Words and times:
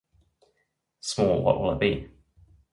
Small, 1.01 1.43
what 1.43 1.59
will 1.61 1.73
it 1.73 1.79
be? 1.79 2.09